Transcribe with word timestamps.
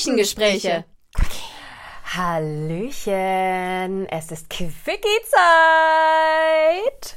Küchengespräche. 0.00 0.84
Hallöchen, 2.16 4.08
es 4.08 4.30
ist 4.32 4.48
Quickie-Zeit. 4.48 4.80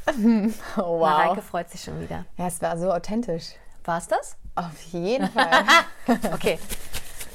Oh, 0.77 0.99
Mareike 0.99 1.37
wow. 1.37 1.45
freut 1.45 1.69
sich 1.69 1.81
schon 1.81 2.01
wieder. 2.01 2.25
Ja, 2.37 2.47
es 2.47 2.61
war 2.61 2.77
so 2.77 2.91
authentisch. 2.91 3.53
War 3.85 3.99
es 3.99 4.07
das? 4.07 4.35
Auf 4.55 4.81
jeden 4.91 5.29
Fall. 5.29 5.63
Okay, 6.33 6.59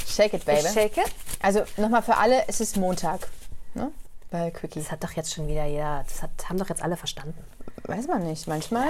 Shake 0.07 0.35
it, 0.35 0.45
baby. 0.45 0.61
ich 0.67 0.73
shake. 0.73 1.01
Also 1.41 1.63
nochmal 1.79 2.03
für 2.03 2.19
alle, 2.19 2.47
es 2.49 2.61
ist 2.61 2.77
Montag. 2.77 3.29
Ne? 3.73 3.91
Bei 4.31 4.51
Quickie. 4.51 4.81
Das 4.81 4.93
hat 4.93 5.03
doch 5.03 5.13
jetzt 5.13 5.33
schon 5.33 5.49
wieder 5.49 5.65
jeder, 5.65 6.05
das 6.07 6.23
hat, 6.23 6.31
haben 6.51 6.59
doch 6.59 6.69
jetzt 6.69 6.83
alle 6.83 6.99
verstanden. 6.99 7.43
Weiß 7.85 8.07
man 8.07 8.23
nicht, 8.25 8.47
manchmal. 8.47 8.89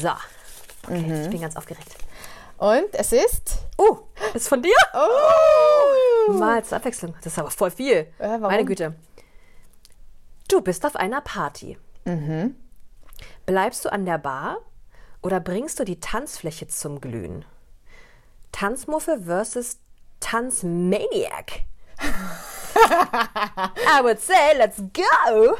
So, 0.00 0.10
okay, 0.84 1.22
ich 1.24 1.30
bin 1.30 1.40
ganz 1.40 1.56
aufgeregt. 1.56 1.96
Und 2.58 2.86
es 2.92 3.10
ist. 3.12 3.65
Uh, 3.78 3.98
ist 4.34 4.48
von 4.48 4.62
dir? 4.62 4.74
Oh! 4.94 6.32
Mal 6.32 6.64
zur 6.64 6.78
Abwechslung. 6.78 7.14
Das 7.22 7.32
ist 7.32 7.38
aber 7.38 7.50
voll 7.50 7.70
viel. 7.70 8.12
warum? 8.18 8.42
Meine 8.42 8.64
Güte. 8.64 8.94
Du 10.48 10.60
bist 10.60 10.86
auf 10.86 10.96
einer 10.96 11.20
Party. 11.20 11.78
Mhm. 12.04 12.54
Bleibst 13.44 13.84
du 13.84 13.92
an 13.92 14.06
der 14.06 14.18
Bar 14.18 14.58
oder 15.22 15.40
bringst 15.40 15.78
du 15.80 15.84
die 15.84 16.00
Tanzfläche 16.00 16.68
zum 16.68 17.00
Glühen? 17.00 17.44
Tanzmuffe 18.52 19.20
versus 19.24 19.78
Tanzmaniac. 20.20 21.62
I 22.76 24.02
would 24.02 24.20
say, 24.20 24.56
let's 24.56 24.76
go. 24.78 25.56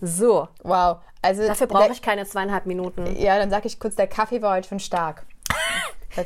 So, 0.00 0.48
Wow. 0.62 0.98
Also 1.22 1.44
dafür 1.46 1.66
brauche 1.66 1.90
ich 1.92 2.02
keine 2.02 2.24
zweieinhalb 2.24 2.66
Minuten. 2.66 3.16
Ja, 3.16 3.36
dann 3.38 3.50
sag 3.50 3.64
ich 3.64 3.80
kurz, 3.80 3.96
der 3.96 4.06
Kaffee 4.06 4.42
war 4.42 4.54
heute 4.54 4.68
schon 4.68 4.78
stark. 4.78 5.26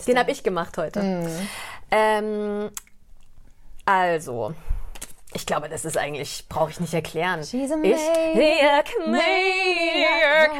Den 0.06 0.18
habe 0.18 0.30
ich 0.30 0.42
gemacht 0.42 0.76
heute. 0.78 1.28
Ähm, 1.90 2.70
also, 3.84 4.54
ich 5.32 5.46
glaube, 5.46 5.68
das 5.68 5.84
ist 5.84 5.96
eigentlich, 5.98 6.46
brauche 6.48 6.70
ich 6.70 6.80
nicht 6.80 6.94
erklären. 6.94 7.42
She's 7.44 7.70
a 7.72 7.76
ich, 7.82 7.96
maniac, 8.34 8.86
Maniac. 9.06 10.50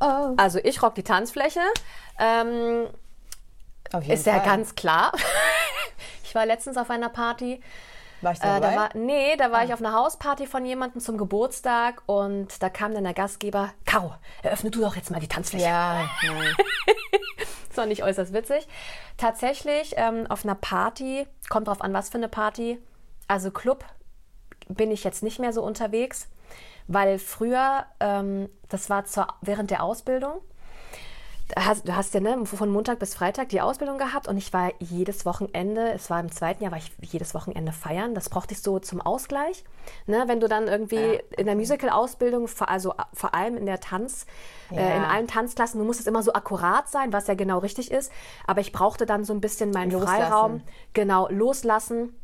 Oh, 0.00 0.04
oh. 0.04 0.34
Also 0.36 0.58
ich 0.62 0.82
rock 0.82 0.94
die 0.94 1.02
Tanzfläche. 1.02 1.60
Ähm, 2.18 2.86
ist 4.08 4.26
ja 4.26 4.34
Fall. 4.40 4.46
ganz 4.46 4.74
klar. 4.74 5.12
Ich 6.22 6.34
war 6.36 6.46
letztens 6.46 6.76
auf 6.76 6.90
einer 6.90 7.08
Party. 7.08 7.60
War 8.20 8.30
ich 8.32 8.38
Äh, 8.38 8.42
dabei? 8.42 8.60
da 8.60 8.76
war, 8.76 8.90
nee, 8.94 9.34
da 9.36 9.46
Ah. 9.46 9.50
war 9.50 9.64
ich 9.64 9.72
auf 9.74 9.80
einer 9.80 9.92
Hausparty 9.94 10.46
von 10.46 10.64
jemandem 10.64 11.00
zum 11.00 11.18
Geburtstag 11.18 12.02
und 12.06 12.62
da 12.62 12.68
kam 12.68 12.94
dann 12.94 13.02
der 13.02 13.14
Gastgeber, 13.14 13.70
Caro, 13.84 14.14
eröffne 14.42 14.70
du 14.70 14.80
doch 14.80 14.94
jetzt 14.94 15.10
mal 15.10 15.18
die 15.18 15.26
Tanzfläche. 15.26 15.64
ja. 15.64 16.08
Das 17.70 17.78
war 17.78 17.86
nicht 17.86 18.02
äußerst 18.02 18.32
witzig. 18.32 18.68
Tatsächlich 19.16 19.94
ähm, 19.96 20.26
auf 20.28 20.44
einer 20.44 20.56
Party, 20.56 21.26
kommt 21.48 21.68
drauf 21.68 21.80
an, 21.80 21.94
was 21.94 22.10
für 22.10 22.18
eine 22.18 22.28
Party. 22.28 22.78
Also 23.28 23.50
Club 23.50 23.84
bin 24.68 24.90
ich 24.90 25.04
jetzt 25.04 25.22
nicht 25.22 25.38
mehr 25.38 25.52
so 25.52 25.62
unterwegs, 25.62 26.28
weil 26.88 27.18
früher, 27.18 27.86
ähm, 28.00 28.48
das 28.68 28.90
war 28.90 29.04
zur, 29.04 29.28
während 29.40 29.70
der 29.70 29.82
Ausbildung, 29.82 30.40
hast, 31.56 31.86
du 31.88 31.94
hast 31.94 32.14
ja 32.14 32.20
ne, 32.20 32.44
von 32.46 32.70
Montag 32.70 32.98
bis 32.98 33.14
Freitag 33.14 33.48
die 33.50 33.60
Ausbildung 33.60 33.98
gehabt 33.98 34.28
und 34.28 34.36
ich 34.36 34.52
war 34.52 34.72
jedes 34.78 35.24
Wochenende, 35.26 35.92
es 35.92 36.10
war 36.10 36.20
im 36.20 36.30
zweiten 36.32 36.62
Jahr, 36.62 36.72
war 36.72 36.78
ich 36.78 36.92
jedes 37.02 37.34
Wochenende 37.34 37.72
feiern. 37.72 38.14
Das 38.14 38.28
brauchte 38.28 38.54
ich 38.54 38.62
so 38.62 38.78
zum 38.78 39.00
Ausgleich. 39.00 39.64
Ne, 40.06 40.24
wenn 40.26 40.40
du 40.40 40.48
dann 40.48 40.68
irgendwie 40.68 41.20
in 41.36 41.46
der 41.46 41.56
Musical-Ausbildung, 41.56 42.48
also 42.60 42.92
äh, 42.92 43.02
vor 43.12 43.34
allem 43.34 43.56
in 43.56 43.66
der 43.66 43.80
Tanz, 43.80 44.26
äh, 44.70 44.76
Ja. 44.76 44.96
in 44.96 45.02
allen 45.02 45.26
Tanzklassen, 45.26 45.78
du 45.80 45.86
musst 45.86 46.00
es 46.00 46.06
immer 46.06 46.22
so 46.22 46.32
akkurat 46.32 46.88
sein, 46.88 47.12
was 47.12 47.26
ja 47.26 47.34
genau 47.34 47.58
richtig 47.58 47.90
ist. 47.90 48.12
Aber 48.46 48.60
ich 48.60 48.72
brauchte 48.72 49.06
dann 49.06 49.24
so 49.24 49.32
ein 49.32 49.40
bisschen 49.40 49.70
meinen 49.70 49.90
Loslassen. 49.90 50.16
Freiraum, 50.16 50.62
genau, 50.92 51.28
loslassen. 51.30 52.14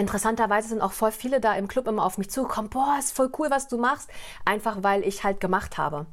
Interessanterweise 0.00 0.68
sind 0.68 0.80
auch 0.80 0.92
voll 0.92 1.12
viele 1.12 1.40
da 1.40 1.54
im 1.54 1.68
Club 1.68 1.86
immer 1.86 2.04
auf 2.04 2.18
mich 2.18 2.30
zugekommen, 2.30 2.70
boah, 2.70 2.96
ist 2.98 3.14
voll 3.14 3.30
cool, 3.38 3.50
was 3.50 3.68
du 3.68 3.78
machst. 3.78 4.10
Einfach 4.44 4.78
weil 4.80 5.06
ich 5.06 5.24
halt 5.24 5.40
gemacht 5.40 5.78
habe 5.78 6.06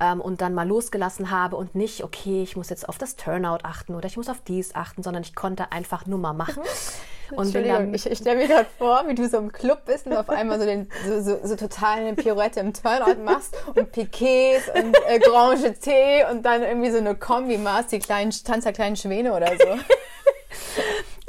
ähm, 0.00 0.20
und 0.20 0.40
dann 0.40 0.54
mal 0.54 0.66
losgelassen 0.66 1.30
habe 1.30 1.56
und 1.56 1.74
nicht, 1.74 2.04
okay, 2.04 2.42
ich 2.42 2.56
muss 2.56 2.68
jetzt 2.68 2.88
auf 2.88 2.98
das 2.98 3.16
Turnout 3.16 3.60
achten 3.62 3.94
oder 3.94 4.06
ich 4.06 4.16
muss 4.16 4.28
auf 4.28 4.40
dies 4.46 4.74
achten, 4.74 5.02
sondern 5.02 5.22
ich 5.22 5.34
konnte 5.34 5.72
einfach 5.72 6.06
nur 6.06 6.18
mal 6.18 6.32
machen. 6.32 6.62
Und 7.30 7.44
Entschuldigung, 7.44 7.78
dann, 7.78 7.94
ich, 7.94 8.10
ich 8.10 8.18
stelle 8.18 8.38
mir 8.38 8.48
gerade 8.48 8.66
vor, 8.78 9.04
wie 9.06 9.14
du 9.14 9.28
so 9.28 9.36
im 9.36 9.52
Club 9.52 9.84
bist 9.84 10.06
und 10.06 10.16
auf 10.16 10.30
einmal 10.30 10.58
so, 10.58 10.64
den, 10.64 10.88
so, 11.06 11.20
so, 11.20 11.38
so 11.42 11.56
total 11.56 11.98
eine 11.98 12.14
Pirouette 12.14 12.60
im 12.60 12.72
Turnout 12.72 13.22
machst 13.22 13.54
und 13.74 13.92
Piquets 13.92 14.70
und 14.74 14.96
äh, 15.06 15.18
Grand 15.18 15.62
Jeté 15.62 16.30
und 16.30 16.42
dann 16.46 16.62
irgendwie 16.62 16.90
so 16.90 16.96
eine 16.96 17.14
Kombi 17.14 17.58
machst, 17.58 17.92
die 17.92 17.98
kleinen 17.98 18.30
Tanz 18.30 18.64
der 18.64 18.72
kleinen 18.72 18.96
Schwäne 18.96 19.34
oder 19.34 19.48
so. 19.48 19.76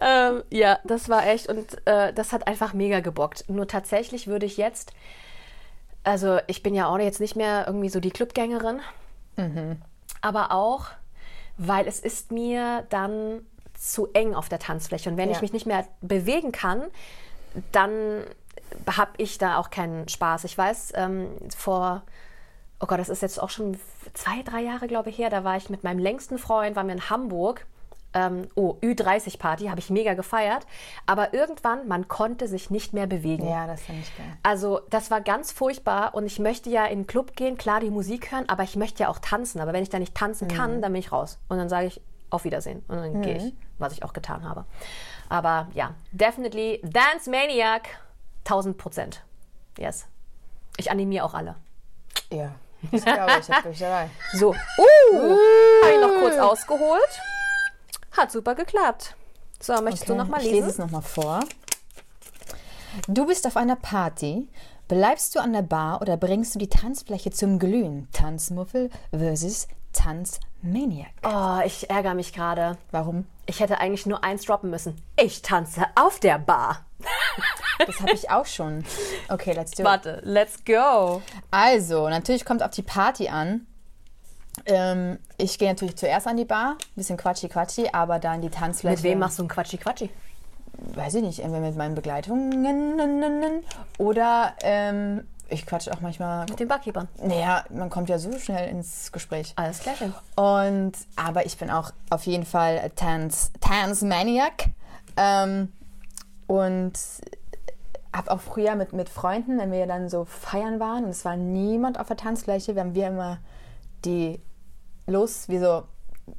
Ähm, 0.01 0.43
ja, 0.49 0.79
das 0.83 1.09
war 1.09 1.25
echt 1.27 1.47
und 1.47 1.85
äh, 1.87 2.13
das 2.13 2.31
hat 2.33 2.47
einfach 2.47 2.73
mega 2.73 2.99
gebockt. 2.99 3.45
Nur 3.49 3.67
tatsächlich 3.67 4.27
würde 4.27 4.45
ich 4.45 4.57
jetzt, 4.57 4.93
also 6.03 6.39
ich 6.47 6.63
bin 6.63 6.73
ja 6.75 6.87
auch 6.87 6.97
jetzt 6.99 7.19
nicht 7.19 7.35
mehr 7.35 7.65
irgendwie 7.67 7.89
so 7.89 7.99
die 7.99 8.11
Clubgängerin, 8.11 8.79
aber 10.21 10.51
auch, 10.51 10.87
weil 11.57 11.87
es 11.87 11.99
ist 11.99 12.31
mir 12.31 12.85
dann 12.89 13.41
zu 13.73 14.07
eng 14.13 14.35
auf 14.35 14.49
der 14.49 14.59
Tanzfläche 14.59 15.09
und 15.09 15.15
wenn 15.17 15.29
ich 15.29 15.37
Ja. 15.37 15.41
mich 15.41 15.53
nicht 15.53 15.65
mehr 15.65 15.85
bewegen 16.01 16.51
kann, 16.51 16.83
dann 17.71 18.23
habe 18.97 19.11
ich 19.17 19.37
da 19.37 19.57
auch 19.57 19.69
keinen 19.69 20.09
Spaß. 20.09 20.43
Ich 20.43 20.57
weiß, 20.57 20.91
ähm, 20.95 21.27
vor, 21.57 22.03
oh 22.81 22.85
Gott, 22.85 22.99
das 22.99 23.09
ist 23.09 23.21
jetzt 23.21 23.41
auch 23.41 23.49
schon 23.49 23.79
zwei, 24.13 24.43
drei 24.43 24.61
Jahre, 24.61 24.87
glaube 24.87 25.09
ich, 25.09 25.17
her, 25.17 25.29
da 25.29 25.43
war 25.45 25.55
ich 25.57 25.69
mit 25.69 25.83
meinem 25.83 25.99
längsten 25.99 26.37
Freund, 26.37 26.75
waren 26.75 26.87
wir 26.87 26.95
in 26.95 27.09
Hamburg. 27.09 27.65
Ähm, 28.13 28.47
oh, 28.55 28.75
Ü30-Party, 28.81 29.67
habe 29.67 29.79
ich 29.79 29.89
mega 29.89 30.15
gefeiert. 30.15 30.65
Aber 31.05 31.33
irgendwann, 31.33 31.87
man 31.87 32.07
konnte 32.07 32.47
sich 32.47 32.69
nicht 32.69 32.93
mehr 32.93 33.07
bewegen. 33.07 33.47
Ja, 33.47 33.67
das 33.67 33.81
finde 33.81 34.01
ich 34.01 34.17
geil. 34.17 34.25
Also 34.41 34.81
das 34.89 35.11
war 35.11 35.21
ganz 35.21 35.51
furchtbar 35.51 36.15
und 36.15 36.25
ich 36.25 36.39
möchte 36.39 36.69
ja 36.69 36.85
in 36.85 37.01
den 37.01 37.07
Club 37.07 37.35
gehen, 37.35 37.57
klar 37.57 37.79
die 37.79 37.91
Musik 37.91 38.31
hören, 38.31 38.49
aber 38.49 38.63
ich 38.63 38.75
möchte 38.75 39.03
ja 39.03 39.09
auch 39.09 39.19
tanzen. 39.19 39.61
Aber 39.61 39.73
wenn 39.73 39.83
ich 39.83 39.89
da 39.89 39.99
nicht 39.99 40.15
tanzen 40.15 40.47
kann, 40.47 40.81
dann 40.81 40.91
bin 40.91 40.99
ich 40.99 41.11
raus. 41.11 41.37
Und 41.49 41.57
dann 41.57 41.69
sage 41.69 41.87
ich 41.87 42.01
auf 42.29 42.43
Wiedersehen 42.43 42.83
und 42.87 42.97
dann 42.97 43.21
gehe 43.21 43.37
ich, 43.37 43.53
was 43.77 43.93
ich 43.93 44.03
auch 44.03 44.13
getan 44.13 44.47
habe. 44.47 44.65
Aber 45.29 45.67
ja, 45.73 45.93
definitely 46.11 46.81
Dance 46.83 47.29
Maniac, 47.29 47.87
1000 48.45 48.77
Prozent. 48.77 49.23
Yes. 49.77 50.07
Ich 50.77 50.91
animiere 50.91 51.25
auch 51.25 51.33
alle. 51.33 51.55
Ja, 52.31 52.51
das 52.91 53.03
glaube 53.03 53.31
ich, 53.39 53.71
ich 53.71 53.79
dabei. 53.79 54.09
So, 54.33 54.49
uh, 54.49 55.37
habe 55.83 55.93
ich 55.93 56.01
noch 56.01 56.21
kurz 56.21 56.37
ausgeholt. 56.37 57.21
Hat 58.11 58.31
super 58.31 58.55
geklappt. 58.55 59.15
So, 59.59 59.73
möchtest 59.81 60.09
du 60.09 60.15
noch 60.15 60.27
mal 60.27 60.37
ich 60.39 60.45
lese 60.45 60.55
lesen? 60.55 60.69
es 60.69 60.77
nochmal 60.77 61.01
vor. 61.01 61.41
Du 63.07 63.25
bist 63.27 63.45
auf 63.45 63.57
einer 63.57 63.75
Party. 63.75 64.47
Bleibst 64.87 65.35
du 65.35 65.39
an 65.39 65.53
der 65.53 65.61
Bar 65.61 66.01
oder 66.01 66.17
bringst 66.17 66.55
du 66.55 66.59
die 66.59 66.69
Tanzfläche 66.69 67.29
zum 67.31 67.59
Glühen? 67.59 68.07
Tanzmuffel 68.11 68.89
versus 69.11 69.67
Tanzmaniac. 69.93 71.11
Oh, 71.23 71.59
ich 71.65 71.89
ärgere 71.89 72.15
mich 72.15 72.33
gerade. 72.33 72.77
Warum? 72.91 73.25
Ich 73.45 73.59
hätte 73.59 73.79
eigentlich 73.79 74.05
nur 74.05 74.23
eins 74.23 74.45
droppen 74.45 74.69
müssen. 74.69 74.99
Ich 75.15 75.41
tanze 75.41 75.85
auf 75.95 76.19
der 76.19 76.39
Bar. 76.39 76.85
Das 77.85 78.01
habe 78.01 78.11
ich 78.11 78.29
auch 78.29 78.45
schon. 78.45 78.83
Okay, 79.29 79.53
let's 79.53 79.71
do 79.71 79.83
it. 79.83 79.85
Warte, 79.87 80.19
let's 80.25 80.65
go. 80.65 81.21
Also, 81.49 82.09
natürlich 82.09 82.43
kommt 82.43 82.61
auf 82.61 82.71
die 82.71 82.81
Party 82.81 83.29
an. 83.29 83.67
Ähm, 84.65 85.19
ich 85.37 85.57
gehe 85.57 85.69
natürlich 85.69 85.95
zuerst 85.95 86.27
an 86.27 86.37
die 86.37 86.45
Bar, 86.45 86.77
bisschen 86.95 87.17
quatschi 87.17 87.49
quatschi, 87.49 87.89
aber 87.91 88.19
dann 88.19 88.41
die 88.41 88.49
Tanzfläche. 88.49 88.95
Mit 88.95 89.03
wem 89.03 89.19
machst 89.19 89.39
du 89.39 89.43
ein 89.43 89.49
Quatschi-Quatschi? 89.49 90.09
Weiß 90.95 91.15
ich 91.15 91.23
nicht, 91.23 91.39
entweder 91.39 91.65
mit 91.65 91.75
meinen 91.75 91.95
Begleitungen 91.95 93.63
oder 93.97 94.53
ähm, 94.63 95.27
ich 95.49 95.65
quatsche 95.65 95.91
auch 95.91 96.01
manchmal. 96.01 96.45
Mit 96.47 96.59
den 96.59 96.67
Barkeepern. 96.67 97.07
Naja, 97.21 97.65
man 97.69 97.89
kommt 97.89 98.09
ja 98.09 98.19
so 98.19 98.37
schnell 98.37 98.69
ins 98.69 99.11
Gespräch. 99.11 99.53
Alles 99.55 99.79
klärchen. 99.79 100.13
Und, 100.35 100.93
aber 101.15 101.45
ich 101.45 101.57
bin 101.57 101.69
auch 101.69 101.91
auf 102.09 102.25
jeden 102.25 102.45
Fall 102.45 102.91
Tanz, 102.95 103.51
Tanzmaniac. 103.59 104.69
Ähm, 105.17 105.73
und 106.47 106.93
habe 108.13 108.31
auch 108.31 108.39
früher 108.39 108.75
mit, 108.75 108.93
mit 108.93 109.09
Freunden, 109.09 109.57
wenn 109.59 109.71
wir 109.71 109.85
dann 109.85 110.09
so 110.09 110.25
feiern 110.25 110.79
waren, 110.79 111.03
und 111.03 111.11
es 111.11 111.25
war 111.25 111.35
niemand 111.35 111.99
auf 111.99 112.07
der 112.07 112.17
Tanzfläche, 112.17 112.75
wir 112.75 112.81
haben 112.81 112.95
wir 112.95 113.07
immer 113.07 113.37
die 114.05 114.39
los, 115.09 115.49
wie 115.49 115.59
so, 115.59 115.83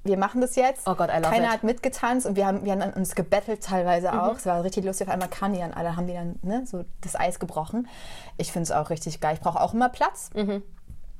wir 0.04 0.16
machen 0.16 0.40
das 0.40 0.56
jetzt. 0.56 0.86
Oh 0.86 0.94
Gott, 0.94 1.10
I 1.10 1.16
love 1.16 1.30
Keiner 1.30 1.46
it. 1.46 1.50
hat 1.50 1.62
mitgetanzt 1.64 2.26
und 2.26 2.36
wir 2.36 2.46
haben, 2.46 2.64
wir 2.64 2.72
haben 2.72 2.92
uns 2.92 3.14
gebettelt 3.14 3.62
teilweise 3.62 4.12
auch. 4.22 4.36
Es 4.36 4.46
war 4.46 4.62
richtig 4.62 4.84
lustig. 4.84 5.08
Auf 5.08 5.12
einmal 5.12 5.28
kann 5.28 5.52
die 5.52 5.58
dann 5.58 5.72
alle, 5.72 5.96
haben 5.96 6.06
die 6.06 6.14
dann 6.14 6.38
ne, 6.42 6.64
so 6.66 6.84
das 7.00 7.16
Eis 7.16 7.38
gebrochen. 7.38 7.88
Ich 8.36 8.52
finde 8.52 8.64
es 8.64 8.72
auch 8.72 8.90
richtig 8.90 9.20
geil. 9.20 9.34
Ich 9.34 9.40
brauche 9.40 9.60
auch 9.60 9.74
immer 9.74 9.88
Platz. 9.88 10.30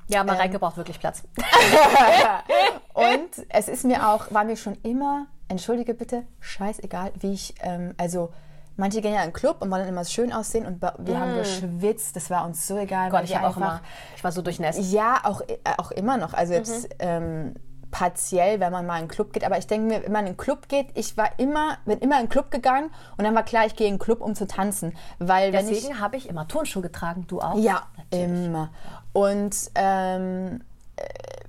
Ja, 0.09 0.25
Mareike 0.25 0.59
braucht 0.59 0.77
wirklich 0.77 0.99
Platz. 0.99 1.23
Und 2.95 3.47
es 3.49 3.69
ist 3.69 3.85
mir 3.85 4.09
auch, 4.09 4.33
war 4.33 4.45
mir 4.45 4.57
schon 4.57 4.77
immer, 4.83 5.27
entschuldige 5.49 5.95
bitte, 5.95 6.25
scheißegal, 6.41 7.13
wie 7.21 7.33
ich, 7.33 7.55
ähm, 7.63 7.95
also 7.97 8.33
manche 8.81 9.01
gehen 9.01 9.15
ja 9.15 9.23
in 9.23 9.29
den 9.29 9.33
Club 9.33 9.59
und 9.61 9.71
wollen 9.71 9.87
immer 9.87 10.05
schön 10.05 10.33
aussehen 10.33 10.67
und 10.67 10.83
wir 10.83 11.21
haben 11.21 11.37
geschwitzt, 11.37 12.17
das 12.17 12.31
war 12.31 12.45
uns 12.45 12.67
so 12.67 12.77
egal. 12.77 13.11
Gott, 13.11 13.25
ich 13.25 13.37
auch 13.37 13.57
immer, 13.57 13.81
ich 14.17 14.25
war 14.25 14.33
so 14.33 14.43
durchnässt. 14.43 14.93
Ja, 14.93 15.21
auch, 15.23 15.43
äh, 15.43 15.59
auch 15.77 15.93
immer 15.93 16.17
noch. 16.17 16.35
Also 16.35 16.55
jetzt, 16.55 16.89
ähm, 16.99 17.55
partiell, 17.91 18.61
wenn 18.61 18.73
man 18.73 18.87
mal 18.87 18.95
in 18.95 19.01
einen 19.01 19.09
Club 19.09 19.33
geht. 19.33 19.45
Aber 19.45 19.59
ich 19.59 19.67
denke 19.67 19.89
mir, 19.89 20.05
wenn 20.05 20.13
man 20.13 20.23
in 20.23 20.29
einen 20.29 20.37
Club 20.37 20.69
geht, 20.69 20.89
ich 20.95 21.17
war 21.17 21.31
immer, 21.39 21.79
bin 21.85 21.99
immer 21.99 22.17
in 22.17 22.21
einen 22.21 22.29
Club 22.29 22.51
gegangen 22.51 22.91
und 23.17 23.25
dann 23.25 23.35
war 23.35 23.43
klar, 23.43 23.67
ich 23.67 23.77
gehe 23.77 23.87
in 23.87 23.95
einen 23.95 23.99
Club, 23.99 24.21
um 24.21 24.35
zu 24.35 24.47
tanzen. 24.47 24.97
Weil 25.19 25.53
Deswegen 25.53 26.01
habe 26.01 26.17
ich 26.17 26.29
immer 26.29 26.47
Turnschuhe 26.47 26.83
getragen, 26.83 27.27
du 27.27 27.41
auch? 27.41 27.59
ja, 27.59 27.83
Natürlich. 27.97 28.47
immer. 28.47 28.71
Und 29.13 29.57
ähm, 29.75 30.63
äh, 30.97 31.03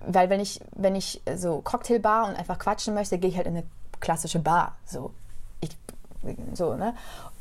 weil 0.08 0.30
wenn 0.30 0.40
ich, 0.40 0.62
wenn 0.76 0.96
ich 0.96 1.22
so 1.36 1.62
Cocktailbar 1.62 2.28
und 2.28 2.36
einfach 2.36 2.58
quatschen 2.58 2.94
möchte, 2.94 3.20
gehe 3.20 3.30
ich 3.30 3.38
halt 3.38 3.48
in 3.48 3.58
eine 3.58 3.66
klassische 4.00 4.40
Bar. 4.40 4.76
So, 4.86 5.14
so 6.54 6.76
ne? 6.76 6.94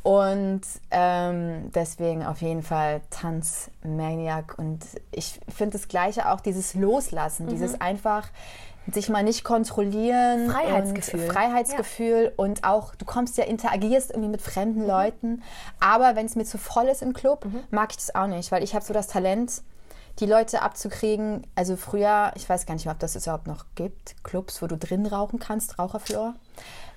Und 0.03 0.63
ähm, 0.91 1.71
deswegen 1.75 2.25
auf 2.25 2.41
jeden 2.41 2.63
Fall 2.63 3.03
Tanzmaniac. 3.11 4.59
Und 4.59 4.81
ich 5.11 5.39
finde 5.55 5.77
das 5.77 5.89
Gleiche 5.89 6.31
auch, 6.31 6.41
dieses 6.41 6.75
Loslassen, 6.75 7.49
dieses 7.49 7.81
einfach 7.81 8.29
sich 8.91 9.11
mal 9.11 9.23
nicht 9.23 9.45
kontrollieren. 9.45 10.47
Mhm. 10.47 10.51
Freiheitsgefühl. 10.51 11.21
Und 11.21 11.33
Freiheitsgefühl 11.33 12.33
und 12.37 12.65
auch, 12.65 12.95
du 12.95 13.05
kommst 13.05 13.37
ja, 13.37 13.45
interagierst 13.45 14.11
irgendwie 14.11 14.31
mit 14.31 14.41
Mhm. 14.41 14.51
fremden 14.51 14.87
Leuten. 14.87 15.43
Aber 15.81 16.17
wenn 16.17 16.27
es 16.27 16.35
mir 16.35 16.45
zu 16.45 16.59
voll 16.59 16.87
ist 16.87 17.03
im 17.03 17.13
Club, 17.13 17.47
mag 17.71 17.91
ich 17.91 17.97
das 17.97 18.15
auch 18.15 18.27
nicht, 18.27 18.51
weil 18.51 18.63
ich 18.63 18.75
habe 18.75 18.85
so 18.85 18.95
das 18.95 19.07
Talent, 19.07 19.63
die 20.21 20.27
Leute 20.27 20.63
abzukriegen. 20.63 21.47
Also 21.55 21.77
früher, 21.77 22.33
ich 22.37 22.49
weiß 22.49 22.67
gar 22.67 22.75
nicht 22.75 22.85
mehr, 22.85 22.95
ob 22.95 23.01
das 23.01 23.17
es 23.17 23.25
überhaupt 23.27 23.47
noch 23.47 23.65
gibt, 23.75 24.15
Clubs, 24.23 24.61
wo 24.63 24.67
du 24.67 24.77
drin 24.77 25.07
rauchen 25.07 25.39
kannst, 25.39 25.79
Raucherflor. 25.79 26.35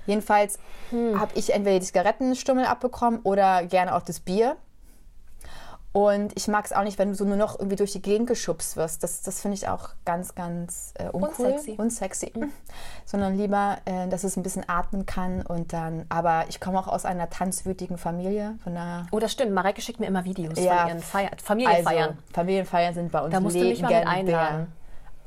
Jedenfalls 0.05 0.59
Hm. 0.89 1.19
habe 1.19 1.31
ich 1.35 1.53
entweder 1.53 1.79
die 1.79 1.85
Zigarettenstummel 1.85 2.65
abbekommen 2.65 3.21
oder 3.23 3.65
gerne 3.65 3.95
auch 3.95 4.01
das 4.01 4.19
Bier. 4.19 4.57
Und 5.93 6.33
ich 6.35 6.47
mag 6.47 6.65
es 6.65 6.73
auch 6.73 6.81
nicht, 6.81 6.97
wenn 6.97 7.09
du 7.09 7.15
so 7.15 7.23
nur 7.23 7.37
noch 7.37 7.59
irgendwie 7.59 7.75
durch 7.75 7.91
die 7.91 8.01
Gegend 8.01 8.27
geschubst 8.27 8.75
wirst. 8.77 9.03
Das, 9.03 9.21
das 9.21 9.39
finde 9.41 9.55
ich 9.55 9.67
auch 9.67 9.89
ganz, 10.05 10.33
ganz 10.33 10.91
äh, 10.97 11.09
uncool. 11.09 11.45
Unsexy. 11.51 11.75
Unsexy. 11.77 12.33
Sondern 13.05 13.37
lieber, 13.37 13.77
äh, 13.85 14.07
dass 14.07 14.23
es 14.23 14.35
ein 14.35 14.41
bisschen 14.41 14.67
atmen 14.67 15.05
kann 15.05 15.43
und 15.43 15.71
dann. 15.71 16.07
Aber 16.09 16.45
ich 16.49 16.59
komme 16.59 16.79
auch 16.79 16.87
aus 16.87 17.05
einer 17.05 17.29
tanzwütigen 17.29 17.99
Familie. 17.99 18.55
Von 18.63 18.73
daher. 18.73 19.05
Oh, 19.11 19.19
das 19.19 19.31
stimmt. 19.31 19.51
Mareike 19.53 19.81
schickt 19.81 19.99
mir 19.99 20.07
immer 20.07 20.25
Videos 20.25 20.59
Ja. 20.59 20.79
von 20.79 20.87
ihren 20.89 20.99
Feier 20.99 21.29
Familienfeiern. 21.43 22.09
Also, 22.09 22.19
Familienfeiern 22.33 22.93
sind 22.95 23.11
bei 23.11 23.21
uns 23.21 23.31
Da 23.31 23.39
musst 23.39 23.55
du 23.55 23.59
mich 23.59 23.81
mal 23.83 23.93
einladen. 23.93 24.73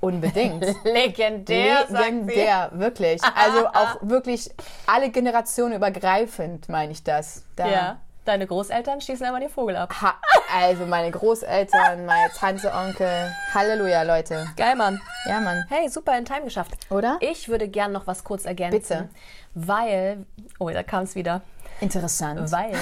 Unbedingt. 0.00 0.62
Legendär, 0.84 1.86
Legendär, 1.88 2.70
wirklich. 2.74 3.22
Also 3.22 3.66
auch 3.72 3.96
wirklich 4.02 4.50
alle 4.86 5.10
Generationen 5.10 5.74
übergreifend, 5.74 6.68
meine 6.68 6.92
ich 6.92 7.02
das. 7.04 7.44
Da, 7.54 7.68
Ja. 7.68 7.96
Deine 8.24 8.46
Großeltern 8.48 9.00
schießen 9.00 9.24
immer 9.24 9.38
den 9.38 9.48
Vogel 9.48 9.76
ab. 9.76 9.94
Ha, 10.02 10.14
also 10.64 10.86
meine 10.86 11.10
Großeltern, 11.10 12.06
meine 12.06 12.30
Tante, 12.32 12.72
Onkel. 12.72 13.32
Halleluja, 13.52 14.02
Leute. 14.02 14.46
Geil, 14.56 14.76
Mann. 14.76 15.00
Ja, 15.26 15.40
Mann. 15.40 15.64
Hey, 15.68 15.88
super 15.88 16.16
in 16.16 16.24
Time 16.24 16.44
geschafft. 16.44 16.72
Oder? 16.90 17.18
Ich 17.20 17.48
würde 17.48 17.68
gern 17.68 17.92
noch 17.92 18.06
was 18.06 18.24
kurz 18.24 18.44
ergänzen. 18.46 18.80
Bitte. 18.80 19.08
Weil, 19.54 20.24
oh, 20.58 20.70
da 20.70 20.82
kam 20.82 21.04
es 21.04 21.14
wieder. 21.14 21.42
Interessant. 21.80 22.50
Weil 22.50 22.72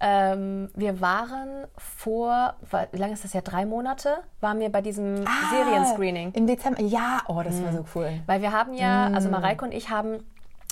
ähm, 0.00 0.70
wir 0.74 1.00
waren 1.00 1.66
vor, 1.76 2.54
wie 2.92 2.98
lange 2.98 3.12
ist 3.14 3.24
das 3.24 3.32
ja? 3.32 3.40
Drei 3.40 3.66
Monate, 3.66 4.18
waren 4.40 4.60
wir 4.60 4.70
bei 4.70 4.80
diesem 4.80 5.24
Ah. 5.26 5.50
Serienscreening. 5.50 6.32
Im 6.32 6.46
Dezember. 6.46 6.80
Ja, 6.82 7.20
oh, 7.28 7.42
das 7.42 7.62
war 7.62 7.72
so 7.72 7.84
cool. 7.94 8.10
Weil 8.26 8.40
wir 8.40 8.52
haben 8.52 8.74
ja, 8.74 9.08
also 9.12 9.28
Mm. 9.28 9.32
Mareike 9.32 9.64
und 9.64 9.72
ich 9.72 9.90
haben 9.90 10.22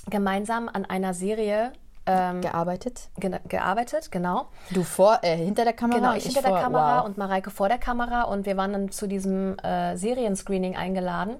gemeinsam 0.09 0.69
an 0.73 0.85
einer 0.85 1.13
Serie 1.15 1.73
ähm, 2.09 2.41
Gearbeitet. 2.41 3.09
ge 3.19 3.39
gearbeitet, 3.49 4.11
genau. 4.11 4.49
Du 4.71 4.83
vor, 4.83 5.21
äh, 5.23 5.37
hinter 5.37 5.65
der 5.65 5.75
Kamera? 5.75 5.99
Genau, 5.99 6.11
und 6.13 6.17
ich 6.19 6.25
hinter 6.25 6.43
der. 6.43 6.61
Kamera 6.61 6.99
wow. 6.99 7.07
und 7.07 7.19
Mareike 7.19 7.51
vor 7.51 7.69
der 7.69 7.79
Kamera 7.79 8.23
und 8.23 8.47
wir 8.47 8.57
waren 8.57 8.73
dann 8.73 8.91
zu 8.91 9.07
diesem 9.07 9.59
äh, 9.59 9.97
Serienscreening 9.97 10.77
eingeladen. 10.77 11.37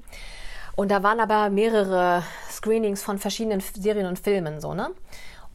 Und 0.77 0.91
da 0.91 1.03
waren 1.03 1.19
aber 1.19 1.51
mehrere 1.51 2.23
Screenings 2.49 3.03
von 3.03 3.19
verschiedenen 3.19 3.59
F- 3.59 3.73
Serien 3.75 4.07
und 4.07 4.19
Filmen, 4.19 4.61
so, 4.61 4.75
ne? 4.75 4.91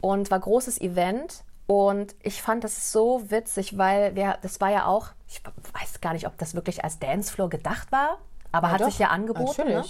Und 0.02 0.30
war 0.30 0.38
großes 0.38 0.80
Event. 0.80 1.44
Und 1.66 2.14
ich 2.22 2.42
fand 2.42 2.62
das 2.62 2.92
so 2.92 3.30
witzig, 3.30 3.78
weil 3.78 4.14
wir, 4.14 4.36
das 4.42 4.60
war 4.60 4.70
ja 4.70 4.84
auch, 4.84 5.08
ich 5.26 5.40
weiß 5.72 6.02
gar 6.02 6.12
nicht, 6.12 6.26
ob 6.26 6.36
das 6.36 6.54
wirklich 6.54 6.84
als 6.84 6.98
Dancefloor 6.98 7.48
gedacht 7.48 7.90
war, 7.90 8.18
aber 8.52 8.70
hat 8.70 8.82
doch, 8.82 8.86
sich 8.86 8.98
ja 8.98 9.08
angeboten. 9.08 9.68
Ne? 9.68 9.82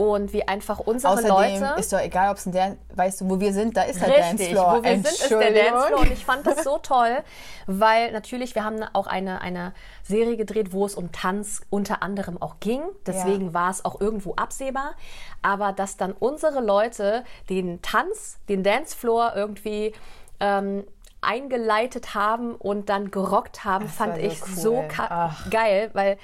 Und 0.00 0.32
wie 0.32 0.48
einfach 0.48 0.78
unsere 0.78 1.12
Außerdem 1.12 1.28
Leute. 1.60 1.74
ist 1.78 1.92
doch 1.92 2.00
egal, 2.00 2.30
ob 2.30 2.38
es 2.38 2.46
ein 2.46 2.52
Dan 2.52 2.78
weißt 2.94 3.20
du, 3.20 3.28
wo 3.28 3.38
wir 3.38 3.52
sind, 3.52 3.76
da 3.76 3.82
ist 3.82 4.00
der 4.00 4.08
Richtig, 4.08 4.54
Dancefloor. 4.54 4.78
wo 4.78 4.82
wir 4.82 4.90
sind, 4.94 5.06
ist 5.06 5.30
der. 5.30 5.52
Dancefloor. 5.52 6.00
Und 6.00 6.10
ich 6.12 6.24
fand 6.24 6.46
das 6.46 6.64
so 6.64 6.78
toll, 6.82 7.18
weil 7.66 8.10
natürlich, 8.12 8.54
wir 8.54 8.64
haben 8.64 8.82
auch 8.94 9.06
eine, 9.06 9.42
eine 9.42 9.74
Serie 10.02 10.38
gedreht, 10.38 10.72
wo 10.72 10.86
es 10.86 10.94
um 10.94 11.12
Tanz 11.12 11.60
unter 11.68 12.02
anderem 12.02 12.40
auch 12.40 12.60
ging. 12.60 12.80
Deswegen 13.06 13.48
Ja. 13.48 13.54
war 13.54 13.70
es 13.70 13.84
auch 13.84 14.00
irgendwo 14.00 14.34
absehbar. 14.36 14.94
Aber 15.42 15.72
dass 15.72 15.98
dann 15.98 16.12
unsere 16.12 16.60
Leute 16.60 17.22
den 17.50 17.82
Tanz, 17.82 18.38
den 18.48 18.62
Dancefloor 18.62 19.32
irgendwie 19.36 19.92
ähm, 20.40 20.84
eingeleitet 21.20 22.14
haben 22.14 22.54
und 22.54 22.88
dann 22.88 23.10
gerockt 23.10 23.64
haben, 23.64 23.84
Das 23.84 23.94
fand 23.96 24.14
so 24.16 24.20
ich 24.22 24.40
cool. 24.42 24.48
so 24.56 24.84
Ach. 24.96 25.50
geil, 25.50 25.90
weil 25.92 26.16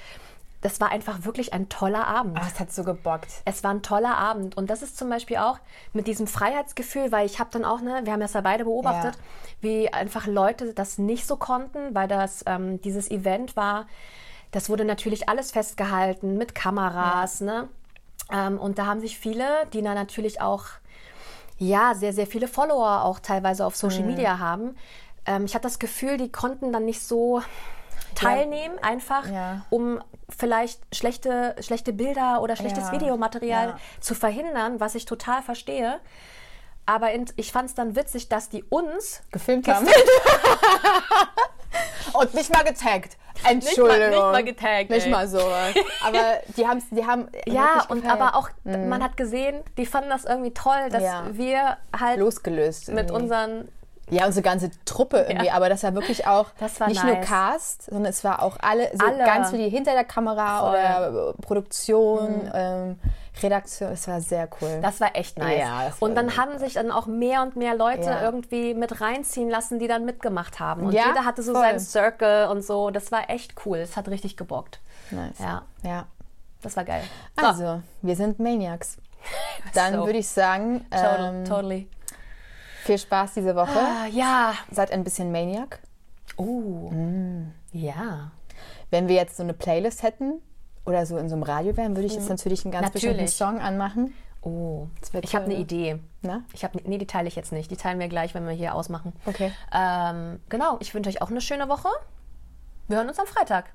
das 0.67 0.81
war 0.81 0.91
einfach 0.91 1.23
wirklich 1.23 1.53
ein 1.53 1.69
toller 1.69 2.05
Abend. 2.07 2.37
Ach, 2.37 2.45
es 2.51 2.59
hat 2.59 2.73
so 2.73 2.83
gebockt. 2.83 3.29
Es 3.45 3.63
war 3.63 3.71
ein 3.71 3.81
toller 3.83 4.17
Abend 4.17 4.57
und 4.57 4.69
das 4.69 4.81
ist 4.81 4.97
zum 4.97 5.09
Beispiel 5.09 5.37
auch 5.37 5.59
mit 5.93 6.07
diesem 6.07 6.27
Freiheitsgefühl, 6.27 7.09
weil 7.13 7.25
ich 7.25 7.39
habe 7.39 7.49
dann 7.53 7.63
auch, 7.63 7.79
ne, 7.79 8.01
wir 8.03 8.11
haben 8.11 8.19
das 8.19 8.33
ja 8.33 8.41
beide 8.41 8.65
beobachtet, 8.65 9.15
Ja. 9.15 9.21
wie 9.61 9.93
einfach 9.93 10.27
Leute 10.27 10.73
das 10.73 10.97
nicht 10.97 11.25
so 11.25 11.37
konnten, 11.37 11.95
weil 11.95 12.09
das 12.09 12.43
ähm, 12.47 12.81
dieses 12.81 13.09
Event 13.09 13.55
war, 13.55 13.85
das 14.51 14.69
wurde 14.69 14.83
natürlich 14.83 15.29
alles 15.29 15.51
festgehalten 15.51 16.37
mit 16.37 16.53
Kameras, 16.53 17.39
ne, 17.39 17.69
ähm, 18.29 18.59
und 18.59 18.77
da 18.77 18.87
haben 18.87 18.99
sich 18.99 19.17
viele, 19.17 19.45
die 19.71 19.81
da 19.81 19.93
natürlich 19.93 20.41
auch 20.41 20.65
ja 21.59 21.95
sehr 21.95 22.11
sehr 22.11 22.27
viele 22.27 22.49
Follower 22.49 23.03
auch 23.03 23.19
teilweise 23.19 23.65
auf 23.65 23.77
Social 23.77 24.01
Mhm. 24.01 24.07
Media 24.07 24.39
haben. 24.39 24.75
Ähm, 25.25 25.45
ich 25.45 25.55
hatte 25.55 25.63
das 25.63 25.79
Gefühl, 25.79 26.17
die 26.17 26.29
konnten 26.29 26.73
dann 26.73 26.83
nicht 26.83 27.01
so 27.01 27.41
teilnehmen, 28.17 28.77
einfach 28.81 29.27
Ja. 29.29 29.65
um 29.69 30.01
vielleicht 30.29 30.79
schlechte, 30.95 31.55
schlechte 31.61 31.93
Bilder 31.93 32.41
oder 32.41 32.55
schlechtes 32.55 32.85
Ja. 32.87 32.91
Videomaterial 32.93 33.67
Ja. 33.69 33.77
zu 33.99 34.15
verhindern, 34.15 34.79
was 34.79 34.95
ich 34.95 35.05
total 35.05 35.41
verstehe. 35.41 35.99
Aber 36.85 37.11
in, 37.11 37.25
ich 37.35 37.51
fand 37.51 37.67
es 37.69 37.75
dann 37.75 37.95
witzig, 37.95 38.29
dass 38.29 38.47
die 38.49 38.63
uns 38.63 39.21
Gefilmt 39.31 39.67
haben. 39.67 39.87
Und 42.13 42.33
nicht 42.33 42.51
mal 42.53 42.63
getaggt. 42.63 43.17
Entschuldigung. 43.43 43.99
Nicht 43.99 43.99
mal- 43.99 44.09
nicht 44.09 44.19
mal 44.31 44.43
getaggt, 44.43 44.89
Nicht 44.89 45.05
ey. 45.05 45.11
mal 45.11 45.27
sowas. 45.27 45.73
Aber 46.05 46.39
die, 46.55 46.65
haben's, 46.67 46.85
die 46.89 47.05
haben. 47.05 47.27
ja 47.45 47.85
und 47.89 48.01
gefällt. 48.01 48.19
aber 48.21 48.35
auch 48.35 48.49
man 48.63 49.03
hat 49.03 49.15
gesehen, 49.17 49.63
die 49.77 49.85
fanden 49.85 50.09
das 50.09 50.25
irgendwie 50.25 50.53
toll, 50.53 50.89
dass 50.89 51.03
Ja. 51.03 51.25
wir 51.31 51.77
halt 51.97 52.19
losgelöst. 52.19 52.87
mit 52.89 53.09
irgendwie. 53.09 53.13
unseren 53.23 53.67
Ja, 54.09 54.25
unsere 54.25 54.41
ganze 54.43 54.71
Truppe 54.85 55.25
irgendwie, 55.27 55.47
Ja. 55.47 55.53
aber 55.53 55.67
das 55.67 55.83
war 55.83 55.93
wirklich 55.93 56.25
auch 56.27 56.45
war 56.79 56.87
nicht 56.87 57.03
nur 57.03 57.15
nice. 57.15 57.27
Cast, 57.27 57.83
sondern 57.89 58.05
es 58.09 58.23
war 58.23 58.41
auch 58.41 58.55
alle, 58.61 58.89
so 58.97 59.05
Alle. 59.05 59.17
ganz 59.25 59.49
viele 59.49 59.63
hinter 59.67 59.91
der 59.93 60.05
Kamera 60.05 60.59
Voll. 60.59 60.79
Mhm. 61.11 61.17
oder 61.17 61.33
Produktion, 61.41 62.51
ähm, 62.53 62.99
Redaktion. 63.43 63.91
Es 63.91 64.07
war 64.07 64.21
sehr 64.21 64.47
cool. 64.61 64.79
Das 64.81 64.99
war 65.01 65.15
echt 65.15 65.37
nice. 65.37 65.59
Ja, 65.59 65.91
und 65.99 66.15
dann 66.15 66.37
haben 66.37 66.57
sich 66.57 66.73
dann 66.75 66.89
auch 66.91 67.05
mehr 67.05 67.41
und 67.43 67.55
mehr 67.55 67.75
Leute 67.75 68.09
Ja. 68.09 68.21
irgendwie 68.21 68.73
mit 68.73 69.01
reinziehen 69.01 69.49
lassen, 69.49 69.77
die 69.79 69.87
dann 69.87 70.05
mitgemacht 70.05 70.59
haben. 70.59 70.83
Und 70.87 70.93
jeder 70.93 71.25
hatte 71.25 71.43
so 71.43 71.51
voll. 71.53 71.61
seinen 71.61 71.79
Circle 71.79 72.47
und 72.47 72.63
so. 72.63 72.89
Das 72.89 73.11
war 73.11 73.29
echt 73.29 73.55
cool. 73.65 73.77
Es 73.79 73.95
hat 73.97 74.07
richtig 74.07 74.37
gebockt. 74.37 74.79
nice. 75.11 75.37
Ja, 75.39 75.61
ja. 75.83 76.05
das 76.61 76.75
war 76.77 76.83
geil. 76.85 77.03
So, 77.39 77.45
Also, 77.45 77.81
wir 78.01 78.15
sind 78.15 78.39
Maniacs. 78.39 78.97
Dann 79.73 79.95
So. 79.95 80.05
würde 80.05 80.19
ich 80.19 80.27
sagen, 80.29 80.85
ähm, 80.91 81.45
totally. 81.45 81.89
Viel 82.87 82.97
Spaß 82.97 83.35
diese 83.35 83.55
Woche. 83.55 83.77
Ah, 83.79 84.07
ja. 84.11 84.53
Seid 84.71 84.91
ein 84.91 85.03
bisschen 85.03 85.31
Maniac. 85.31 85.79
Oh. 86.37 86.89
Mm. 86.91 87.53
Ja. 87.71 88.31
Wenn 88.89 89.07
wir 89.07 89.15
jetzt 89.15 89.37
so 89.37 89.43
eine 89.43 89.53
Playlist 89.53 90.01
hätten 90.03 90.41
oder 90.85 91.05
so 91.05 91.17
in 91.17 91.29
so 91.29 91.35
einem 91.35 91.43
Radio 91.43 91.75
wären, 91.77 91.95
würde 91.95 92.07
ich 92.07 92.13
jetzt 92.15 92.29
natürlich 92.29 92.65
einen 92.65 92.71
ganz 92.71 92.87
Mhm. 92.87 92.93
Natürlich. 92.95 93.17
bestimmten 93.25 93.55
Song 93.55 93.59
anmachen. 93.61 94.13
Oh. 94.41 94.87
Ich 95.21 95.35
habe 95.35 95.45
eine 95.45 95.55
toll. 95.55 95.63
Idee. 95.63 95.99
Na? 96.21 96.43
Ich 96.53 96.63
habe 96.63 96.79
nee, 96.85 96.97
die 96.97 97.07
teile 97.07 97.27
ich 97.27 97.35
jetzt 97.35 97.51
nicht. 97.51 97.69
Die 97.69 97.75
teilen 97.75 97.99
wir 97.99 98.07
gleich, 98.07 98.33
wenn 98.33 98.45
wir 98.45 98.53
hier 98.53 98.73
ausmachen. 98.75 99.13
Okay. 99.25 99.51
Ähm, 99.73 100.39
genau. 100.49 100.77
Ich 100.79 100.93
wünsche 100.93 101.09
euch 101.09 101.21
auch 101.21 101.29
eine 101.29 101.41
schöne 101.41 101.67
Woche. 101.69 101.89
Wir 102.87 102.97
hören 102.97 103.09
uns 103.09 103.19
am 103.19 103.27
Freitag. 103.27 103.65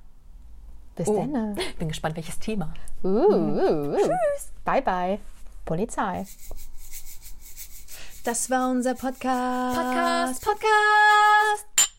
Bis 0.97 1.09
Oh. 1.09 1.17
dann. 1.17 1.57
Bin 1.79 1.89
gespannt, 1.89 2.17
welches 2.17 2.39
Thema. 2.39 2.73
Uh, 3.05 3.09
uh, 3.09 3.93
uh. 3.93 3.97
Tschüss. 3.97 4.53
Bye, 4.65 4.83
bye. 4.83 5.19
Polizei. 5.65 6.25
Das 8.25 8.49
war 8.51 8.71
unser 8.71 8.95
Podcast. 8.95 9.77
Podcast, 9.77 10.45
Podcast. 10.45 11.92